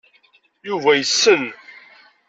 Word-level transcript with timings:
Yuba 0.67 0.91
yessen. 0.99 1.43